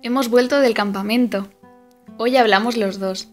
Hemos 0.00 0.28
vuelto 0.28 0.60
del 0.60 0.74
campamento. 0.74 1.48
Hoy 2.18 2.36
hablamos 2.36 2.76
los 2.76 3.00
dos. 3.00 3.30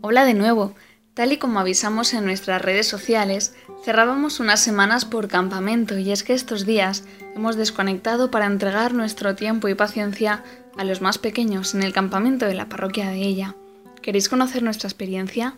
Hola 0.00 0.24
de 0.24 0.34
nuevo. 0.34 0.74
Tal 1.14 1.30
y 1.30 1.36
como 1.36 1.60
avisamos 1.60 2.12
en 2.12 2.24
nuestras 2.24 2.60
redes 2.60 2.88
sociales, 2.88 3.54
cerrábamos 3.84 4.40
unas 4.40 4.58
semanas 4.60 5.04
por 5.04 5.28
campamento 5.28 5.96
y 5.96 6.10
es 6.10 6.24
que 6.24 6.32
estos 6.32 6.66
días 6.66 7.04
hemos 7.36 7.54
desconectado 7.54 8.32
para 8.32 8.46
entregar 8.46 8.94
nuestro 8.94 9.36
tiempo 9.36 9.68
y 9.68 9.74
paciencia 9.74 10.42
a 10.76 10.82
los 10.82 11.00
más 11.00 11.18
pequeños 11.18 11.72
en 11.76 11.84
el 11.84 11.92
campamento 11.92 12.46
de 12.46 12.54
la 12.54 12.68
parroquia 12.68 13.08
de 13.10 13.22
ella. 13.22 13.54
¿Queréis 14.02 14.28
conocer 14.28 14.64
nuestra 14.64 14.88
experiencia? 14.88 15.54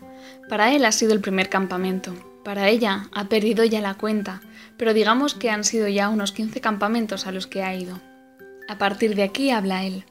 Para 0.47 0.71
él 0.75 0.85
ha 0.85 0.91
sido 0.91 1.13
el 1.13 1.21
primer 1.21 1.49
campamento. 1.49 2.13
Para 2.43 2.69
ella 2.69 3.09
ha 3.13 3.29
perdido 3.29 3.65
ya 3.65 3.81
la 3.81 3.95
cuenta, 3.95 4.41
pero 4.77 4.93
digamos 4.93 5.33
que 5.33 5.49
han 5.49 5.63
sido 5.63 5.87
ya 5.87 6.07
unos 6.07 6.33
15 6.33 6.61
campamentos 6.61 7.25
a 7.25 7.31
los 7.31 7.47
que 7.47 7.63
ha 7.63 7.75
ido. 7.75 7.99
A 8.67 8.77
partir 8.77 9.15
de 9.15 9.23
aquí 9.23 9.49
habla 9.49 9.83
él. 9.83 10.05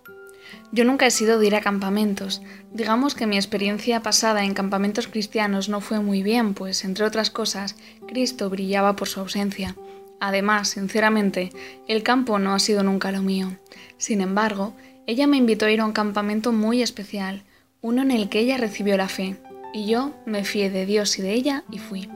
Yo 0.72 0.84
nunca 0.84 1.06
he 1.06 1.10
sido 1.10 1.38
de 1.38 1.46
ir 1.46 1.54
a 1.54 1.60
campamentos. 1.60 2.42
Digamos 2.72 3.14
que 3.14 3.26
mi 3.26 3.36
experiencia 3.36 4.02
pasada 4.02 4.44
en 4.44 4.54
campamentos 4.54 5.08
cristianos 5.08 5.68
no 5.68 5.80
fue 5.80 6.00
muy 6.00 6.22
bien, 6.22 6.54
pues, 6.54 6.84
entre 6.84 7.04
otras 7.04 7.30
cosas, 7.30 7.76
Cristo 8.06 8.50
brillaba 8.50 8.96
por 8.96 9.08
su 9.08 9.20
ausencia. 9.20 9.76
Además, 10.20 10.68
sinceramente, 10.68 11.52
el 11.86 12.02
campo 12.02 12.38
no 12.38 12.54
ha 12.54 12.58
sido 12.58 12.82
nunca 12.82 13.12
lo 13.12 13.22
mío. 13.22 13.56
Sin 13.96 14.20
embargo, 14.20 14.74
ella 15.06 15.26
me 15.26 15.36
invitó 15.36 15.66
a 15.66 15.70
ir 15.70 15.80
a 15.80 15.86
un 15.86 15.92
campamento 15.92 16.52
muy 16.52 16.82
especial, 16.82 17.44
uno 17.80 18.02
en 18.02 18.10
el 18.10 18.28
que 18.28 18.40
ella 18.40 18.56
recibió 18.58 18.96
la 18.96 19.08
fe, 19.08 19.36
y 19.72 19.86
yo 19.86 20.14
me 20.26 20.44
fié 20.44 20.70
de 20.70 20.86
Dios 20.86 21.18
y 21.18 21.22
de 21.22 21.32
ella 21.32 21.64
y 21.70 21.78
fui. 21.78 22.10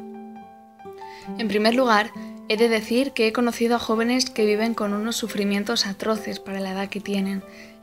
En 1.38 1.48
primer 1.48 1.74
lugar, 1.74 2.10
he 2.48 2.56
de 2.56 2.68
decir 2.68 3.12
que 3.12 3.28
he 3.28 3.32
conocido 3.32 3.76
a 3.76 3.78
jóvenes 3.78 4.28
que 4.28 4.44
viven 4.44 4.74
con 4.74 4.92
unos 4.92 5.16
sufrimientos 5.16 5.86
atroces 5.86 6.40
para 6.40 6.60
la 6.60 6.72
edad 6.72 6.88
que 6.88 7.00
tienen, 7.00 7.42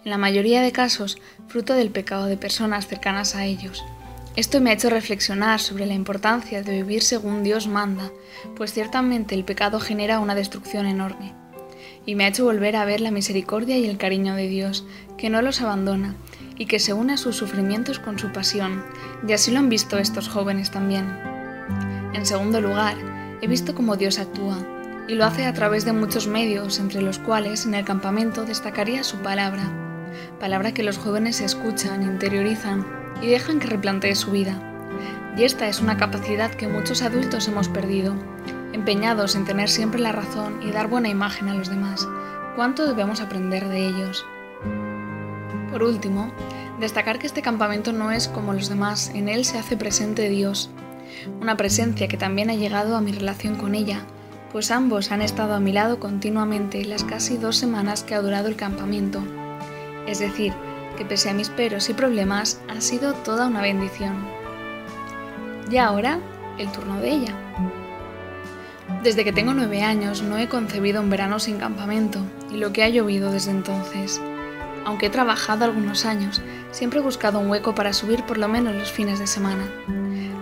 en 0.09 0.11
la 0.11 0.17
mayoría 0.17 0.63
de 0.63 0.71
casos 0.71 1.19
fruto 1.47 1.75
del 1.75 1.91
pecado 1.91 2.25
de 2.25 2.35
personas 2.35 2.87
cercanas 2.87 3.35
a 3.35 3.45
ellos. 3.45 3.85
Esto 4.35 4.59
me 4.59 4.71
ha 4.71 4.73
hecho 4.73 4.89
reflexionar 4.89 5.59
sobre 5.59 5.85
la 5.85 5.93
importancia 5.93 6.63
de 6.63 6.81
vivir 6.81 7.03
según 7.03 7.43
Dios 7.43 7.67
manda, 7.67 8.09
pues 8.55 8.73
ciertamente 8.73 9.35
el 9.35 9.43
pecado 9.43 9.79
genera 9.79 10.19
una 10.19 10.33
destrucción 10.33 10.87
enorme. 10.87 11.35
Y 12.07 12.15
me 12.15 12.25
ha 12.25 12.29
hecho 12.29 12.45
volver 12.45 12.75
a 12.75 12.85
ver 12.85 13.01
la 13.01 13.11
misericordia 13.11 13.77
y 13.77 13.85
el 13.85 13.99
cariño 13.99 14.33
de 14.33 14.47
Dios, 14.47 14.83
que 15.15 15.29
no 15.29 15.43
los 15.43 15.61
abandona 15.61 16.15
y 16.57 16.65
que 16.65 16.79
se 16.79 16.93
une 16.93 17.13
a 17.13 17.17
sus 17.17 17.35
sufrimientos 17.35 17.99
con 17.99 18.17
su 18.17 18.31
pasión, 18.31 18.83
y 19.27 19.33
así 19.33 19.51
lo 19.51 19.59
han 19.59 19.69
visto 19.69 19.99
estos 19.99 20.27
jóvenes 20.27 20.71
también. 20.71 21.05
En 22.15 22.25
segundo 22.25 22.61
lugar, 22.61 22.95
he 23.43 23.47
visto 23.47 23.75
cómo 23.75 23.95
Dios 23.95 24.17
actúa, 24.17 24.57
y 25.07 25.13
lo 25.13 25.25
hace 25.25 25.45
a 25.45 25.53
través 25.53 25.85
de 25.85 25.93
muchos 25.93 26.25
medios, 26.25 26.79
entre 26.79 27.03
los 27.03 27.19
cuales 27.19 27.67
en 27.67 27.75
el 27.75 27.85
campamento 27.85 28.43
destacaría 28.43 29.03
su 29.03 29.17
palabra, 29.17 29.85
palabra 30.39 30.73
que 30.73 30.83
los 30.83 30.97
jóvenes 30.97 31.41
escuchan, 31.41 32.03
interiorizan 32.03 32.85
y 33.21 33.27
dejan 33.27 33.59
que 33.59 33.67
replantee 33.67 34.15
su 34.15 34.31
vida. 34.31 34.59
Y 35.37 35.43
esta 35.43 35.67
es 35.67 35.79
una 35.79 35.97
capacidad 35.97 36.51
que 36.51 36.67
muchos 36.67 37.01
adultos 37.01 37.47
hemos 37.47 37.69
perdido, 37.69 38.15
empeñados 38.73 39.35
en 39.35 39.45
tener 39.45 39.69
siempre 39.69 39.99
la 39.99 40.11
razón 40.11 40.59
y 40.61 40.71
dar 40.71 40.87
buena 40.87 41.09
imagen 41.09 41.49
a 41.49 41.53
los 41.53 41.69
demás. 41.69 42.07
¿Cuánto 42.55 42.85
debemos 42.85 43.21
aprender 43.21 43.67
de 43.67 43.87
ellos? 43.87 44.25
Por 45.71 45.83
último, 45.83 46.31
destacar 46.79 47.19
que 47.19 47.27
este 47.27 47.41
campamento 47.41 47.93
no 47.93 48.11
es 48.11 48.27
como 48.27 48.53
los 48.53 48.69
demás, 48.69 49.11
en 49.13 49.29
él 49.29 49.45
se 49.45 49.59
hace 49.59 49.77
presente 49.77 50.29
Dios, 50.29 50.69
una 51.41 51.57
presencia 51.57 52.07
que 52.07 52.17
también 52.17 52.49
ha 52.49 52.55
llegado 52.55 52.95
a 52.95 53.01
mi 53.01 53.11
relación 53.11 53.55
con 53.55 53.75
ella, 53.75 54.01
pues 54.51 54.71
ambos 54.71 55.11
han 55.11 55.21
estado 55.21 55.53
a 55.53 55.59
mi 55.59 55.71
lado 55.71 55.99
continuamente 55.99 56.83
las 56.85 57.03
casi 57.03 57.37
dos 57.37 57.57
semanas 57.57 58.03
que 58.03 58.15
ha 58.15 58.21
durado 58.21 58.47
el 58.47 58.55
campamento. 58.55 59.21
Es 60.09 60.17
decir, 60.17 60.53
que 60.97 61.05
pese 61.05 61.29
a 61.29 61.35
mis 61.35 61.49
peros 61.49 61.87
y 61.87 61.93
problemas, 61.93 62.59
ha 62.67 62.81
sido 62.81 63.13
toda 63.13 63.45
una 63.45 63.61
bendición. 63.61 64.27
Y 65.69 65.77
ahora, 65.77 66.19
el 66.57 66.71
turno 66.71 66.99
de 66.99 67.11
ella. 67.11 67.35
Desde 69.03 69.23
que 69.23 69.31
tengo 69.31 69.53
nueve 69.53 69.83
años 69.83 70.23
no 70.23 70.39
he 70.39 70.49
concebido 70.49 70.99
un 70.99 71.11
verano 71.11 71.37
sin 71.37 71.59
campamento, 71.59 72.19
y 72.51 72.57
lo 72.57 72.73
que 72.73 72.83
ha 72.83 72.89
llovido 72.89 73.31
desde 73.31 73.51
entonces. 73.51 74.19
Aunque 74.83 75.05
he 75.05 75.09
trabajado 75.11 75.65
algunos 75.65 76.05
años, 76.05 76.41
siempre 76.71 76.99
he 76.99 77.03
buscado 77.03 77.37
un 77.37 77.51
hueco 77.51 77.75
para 77.75 77.93
subir 77.93 78.23
por 78.23 78.39
lo 78.39 78.47
menos 78.47 78.73
los 78.73 78.91
fines 78.91 79.19
de 79.19 79.27
semana. 79.27 79.71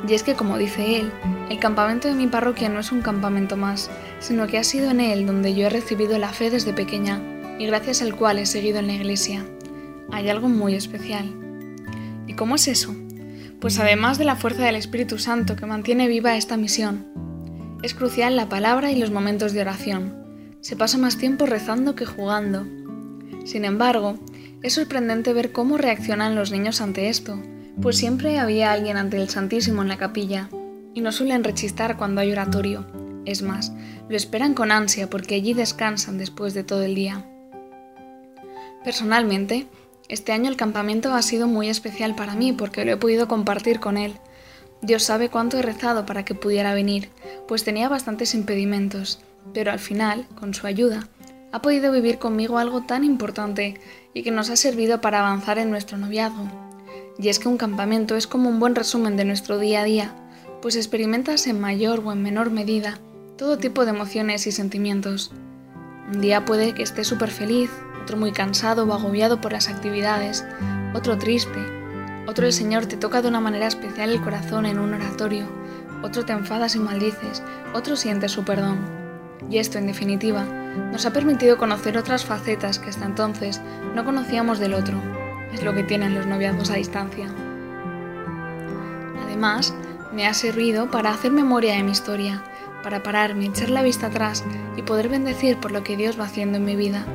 Y 0.07 0.13
es 0.13 0.23
que, 0.23 0.35
como 0.35 0.57
dice 0.57 1.01
él, 1.01 1.11
el 1.49 1.59
campamento 1.59 2.07
de 2.07 2.13
mi 2.13 2.27
parroquia 2.27 2.69
no 2.69 2.79
es 2.79 2.93
un 2.93 3.01
campamento 3.01 3.57
más, 3.57 3.91
sino 4.21 4.47
que 4.47 4.59
ha 4.59 4.63
sido 4.63 4.91
en 4.91 5.01
él 5.01 5.27
donde 5.27 5.53
yo 5.53 5.67
he 5.67 5.69
recibido 5.69 6.17
la 6.17 6.29
fe 6.29 6.49
desde 6.49 6.71
pequeña 6.71 7.19
y 7.59 7.65
gracias 7.65 8.01
al 8.01 8.15
cual 8.15 8.39
he 8.39 8.45
seguido 8.45 8.79
en 8.79 8.87
la 8.87 8.93
iglesia 8.93 9.43
hay 10.11 10.29
algo 10.29 10.49
muy 10.49 10.75
especial. 10.75 11.25
¿Y 12.27 12.33
cómo 12.33 12.55
es 12.55 12.67
eso? 12.67 12.95
Pues 13.59 13.79
además 13.79 14.17
de 14.17 14.25
la 14.25 14.35
fuerza 14.35 14.63
del 14.63 14.75
Espíritu 14.75 15.17
Santo 15.17 15.55
que 15.55 15.65
mantiene 15.65 16.07
viva 16.07 16.37
esta 16.37 16.57
misión, 16.57 17.05
es 17.83 17.93
crucial 17.93 18.35
la 18.35 18.49
palabra 18.49 18.91
y 18.91 18.95
los 18.95 19.11
momentos 19.11 19.53
de 19.53 19.61
oración. 19.61 20.15
Se 20.61 20.75
pasa 20.75 20.97
más 20.97 21.17
tiempo 21.17 21.45
rezando 21.45 21.95
que 21.95 22.05
jugando. 22.05 22.65
Sin 23.45 23.65
embargo, 23.65 24.17
es 24.63 24.73
sorprendente 24.73 25.31
ver 25.33 25.51
cómo 25.51 25.77
reaccionan 25.77 26.35
los 26.35 26.51
niños 26.51 26.81
ante 26.81 27.09
esto, 27.09 27.39
pues 27.79 27.97
siempre 27.97 28.39
había 28.39 28.71
alguien 28.71 28.97
ante 28.97 29.17
el 29.17 29.29
Santísimo 29.29 29.83
en 29.83 29.87
la 29.87 29.97
capilla, 29.97 30.49
y 30.95 31.01
no 31.01 31.11
suelen 31.11 31.43
rechistar 31.43 31.97
cuando 31.97 32.21
hay 32.21 32.31
oratorio. 32.31 32.85
Es 33.25 33.43
más, 33.43 33.71
lo 34.09 34.17
esperan 34.17 34.55
con 34.55 34.71
ansia 34.71 35.09
porque 35.09 35.35
allí 35.35 35.53
descansan 35.53 36.17
después 36.17 36.55
de 36.55 36.63
todo 36.63 36.81
el 36.81 36.95
día. 36.95 37.23
Personalmente, 38.83 39.67
este 40.09 40.31
año 40.31 40.49
el 40.49 40.57
campamento 40.57 41.13
ha 41.13 41.21
sido 41.21 41.47
muy 41.47 41.69
especial 41.69 42.15
para 42.15 42.35
mí 42.35 42.53
porque 42.53 42.85
lo 42.85 42.91
he 42.91 42.97
podido 42.97 43.27
compartir 43.27 43.79
con 43.79 43.97
él. 43.97 44.13
Dios 44.81 45.03
sabe 45.03 45.29
cuánto 45.29 45.57
he 45.57 45.61
rezado 45.61 46.05
para 46.05 46.23
que 46.23 46.35
pudiera 46.35 46.73
venir, 46.73 47.09
pues 47.47 47.63
tenía 47.63 47.89
bastantes 47.89 48.33
impedimentos, 48.33 49.19
pero 49.53 49.71
al 49.71 49.79
final, 49.79 50.27
con 50.39 50.53
su 50.53 50.67
ayuda, 50.67 51.07
ha 51.51 51.61
podido 51.61 51.91
vivir 51.91 52.19
conmigo 52.19 52.57
algo 52.57 52.83
tan 52.83 53.03
importante 53.03 53.79
y 54.13 54.23
que 54.23 54.31
nos 54.31 54.49
ha 54.49 54.55
servido 54.55 55.01
para 55.01 55.19
avanzar 55.19 55.57
en 55.57 55.69
nuestro 55.69 55.97
noviazgo. 55.97 56.47
Y 57.17 57.29
es 57.29 57.39
que 57.39 57.49
un 57.49 57.57
campamento 57.57 58.15
es 58.15 58.27
como 58.27 58.49
un 58.49 58.59
buen 58.59 58.75
resumen 58.75 59.17
de 59.17 59.25
nuestro 59.25 59.57
día 59.57 59.81
a 59.81 59.85
día, 59.85 60.13
pues 60.61 60.75
experimentas 60.75 61.47
en 61.47 61.59
mayor 61.59 62.01
o 62.05 62.11
en 62.11 62.21
menor 62.21 62.51
medida 62.51 62.99
todo 63.37 63.57
tipo 63.57 63.85
de 63.85 63.91
emociones 63.91 64.47
y 64.47 64.51
sentimientos. 64.51 65.31
Un 66.07 66.21
día 66.21 66.45
puede 66.45 66.73
que 66.73 66.83
estés 66.83 67.05
súper 67.05 67.31
feliz, 67.31 67.69
otro 68.01 68.15
muy 68.15 68.31
cansado 68.31 68.85
o 68.85 68.93
agobiado 68.93 69.41
por 69.41 69.51
las 69.51 69.67
actividades, 69.67 70.45
otro 70.93 71.17
triste, 71.17 71.59
otro 72.25 72.45
el 72.45 72.53
Señor 72.53 72.85
te 72.85 72.95
toca 72.95 73.21
de 73.21 73.27
una 73.27 73.41
manera 73.41 73.67
especial 73.67 74.11
el 74.11 74.21
corazón 74.21 74.65
en 74.65 74.79
un 74.79 74.93
oratorio, 74.93 75.45
otro 76.01 76.23
te 76.23 76.31
enfadas 76.31 76.77
y 76.77 76.79
maldices, 76.79 77.43
otro 77.73 77.97
siente 77.97 78.29
su 78.29 78.45
perdón. 78.45 78.77
Y 79.49 79.57
esto, 79.57 79.79
en 79.79 79.87
definitiva, 79.87 80.45
nos 80.91 81.05
ha 81.05 81.11
permitido 81.11 81.57
conocer 81.57 81.97
otras 81.97 82.23
facetas 82.23 82.79
que 82.79 82.89
hasta 82.89 83.05
entonces 83.05 83.59
no 83.93 84.05
conocíamos 84.05 84.59
del 84.59 84.75
otro. 84.75 85.01
Es 85.53 85.61
lo 85.61 85.73
que 85.73 85.83
tienen 85.83 86.15
los 86.15 86.25
noviazgos 86.25 86.69
a 86.69 86.75
distancia. 86.75 87.27
Además, 89.25 89.73
me 90.13 90.25
ha 90.25 90.33
servido 90.33 90.89
para 90.89 91.11
hacer 91.11 91.31
memoria 91.31 91.75
de 91.75 91.83
mi 91.83 91.91
historia, 91.91 92.43
para 92.87 93.03
pararme, 93.03 93.47
echar 93.47 93.69
la 93.69 93.83
vista 93.83 94.07
atrás 94.07 94.45
y 94.77 94.81
poder 94.81 95.09
bendecir 95.09 95.57
por 95.57 95.73
lo 95.73 95.83
que 95.83 95.97
Dios 95.97 96.17
va 96.17 96.23
haciendo 96.23 96.55
en 96.55 96.63
mi 96.63 96.77
vida 96.77 97.05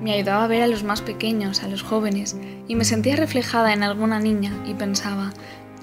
me 0.00 0.12
ayudaba 0.12 0.44
a 0.44 0.48
ver 0.48 0.62
a 0.62 0.68
los 0.68 0.84
más 0.84 1.00
pequeños, 1.00 1.64
a 1.64 1.68
los 1.68 1.82
jóvenes, 1.82 2.36
y 2.68 2.76
me 2.76 2.84
sentía 2.84 3.16
reflejada 3.16 3.72
en 3.72 3.82
alguna 3.82 4.20
niña 4.20 4.52
y 4.64 4.74
pensaba, 4.74 5.32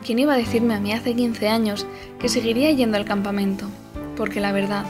¿quién 0.05 0.19
iba 0.19 0.33
a 0.33 0.37
decirme 0.37 0.73
a 0.73 0.79
mí 0.79 0.93
hace 0.93 1.15
15 1.15 1.47
años 1.49 1.87
que 2.17 2.29
seguiría 2.29 2.71
yendo 2.71 2.95
al 2.95 3.03
campamento? 3.03 3.67
Porque 4.15 4.39
la 4.39 4.51
verdad, 4.51 4.85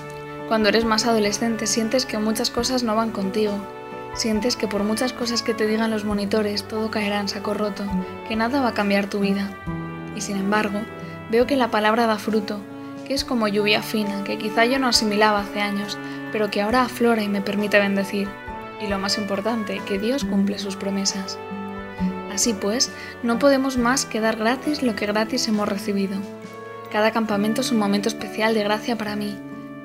cuando 0.47 0.69
eres 0.69 0.85
más 0.85 1.07
adolescente 1.07 1.65
sientes 1.67 2.05
que 2.05 2.17
muchas 2.17 2.49
cosas 2.49 2.83
no 2.83 2.95
van 2.95 3.11
contigo. 3.11 3.53
Sientes 4.13 4.55
que 4.55 4.67
por 4.67 4.83
muchas 4.83 5.13
cosas 5.13 5.43
que 5.43 5.53
te 5.53 5.67
digan 5.67 5.91
los 5.91 6.05
monitores 6.05 6.67
todo 6.67 6.89
caerá 6.91 7.19
en 7.19 7.29
saco 7.29 7.53
roto, 7.53 7.83
que 8.27 8.35
nada 8.35 8.61
va 8.61 8.69
a 8.69 8.73
cambiar 8.73 9.09
tu 9.09 9.19
vida. 9.19 9.57
Y 10.15 10.21
sin 10.21 10.37
embargo, 10.37 10.81
veo 11.31 11.45
que 11.45 11.55
la 11.55 11.69
palabra 11.69 12.07
da 12.07 12.17
fruto, 12.17 12.59
que 13.09 13.15
es 13.15 13.25
como 13.25 13.47
lluvia 13.47 13.81
fina, 13.81 14.23
que 14.23 14.37
quizá 14.37 14.65
yo 14.65 14.77
no 14.77 14.87
asimilaba 14.87 15.41
hace 15.41 15.61
años, 15.61 15.97
pero 16.31 16.51
que 16.51 16.61
ahora 16.61 16.83
aflora 16.83 17.23
y 17.23 17.27
me 17.27 17.41
permite 17.41 17.79
bendecir 17.79 18.27
y 18.79 18.87
lo 18.87 18.99
más 18.99 19.17
importante, 19.17 19.81
que 19.87 19.97
Dios 19.97 20.23
cumple 20.23 20.59
sus 20.59 20.75
promesas. 20.75 21.37
Así 22.31 22.53
pues, 22.53 22.91
no 23.23 23.39
podemos 23.39 23.77
más 23.77 24.05
que 24.05 24.21
dar 24.21 24.37
gratis 24.37 24.83
lo 24.83 24.95
que 24.95 25.07
gratis 25.07 25.47
hemos 25.47 25.67
recibido. 25.67 26.17
Cada 26.91 27.11
campamento 27.11 27.61
es 27.61 27.71
un 27.71 27.79
momento 27.79 28.09
especial 28.09 28.53
de 28.53 28.63
gracia 28.63 28.95
para 28.95 29.15
mí, 29.15 29.35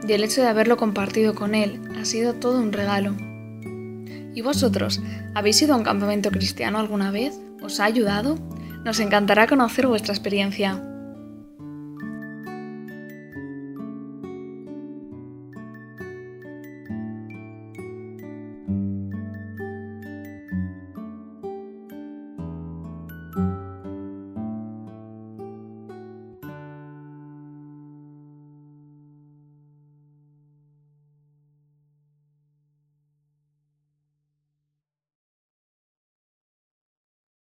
y 0.06 0.12
el 0.12 0.22
hecho 0.22 0.42
de 0.42 0.48
haberlo 0.48 0.76
compartido 0.76 1.34
con 1.34 1.54
Él 1.54 1.80
ha 1.98 2.04
sido 2.04 2.34
todo 2.34 2.60
un 2.60 2.72
regalo. 2.72 3.16
¿Y 4.34 4.42
vosotros? 4.42 5.00
¿Habéis 5.34 5.62
ido 5.62 5.72
a 5.72 5.78
un 5.78 5.84
campamento 5.84 6.30
cristiano 6.30 6.78
alguna 6.78 7.10
vez? 7.10 7.40
¿Os 7.62 7.80
ha 7.80 7.86
ayudado? 7.86 8.36
Nos 8.84 9.00
encantará 9.00 9.46
conocer 9.46 9.86
vuestra 9.86 10.12
experiencia. 10.12 10.93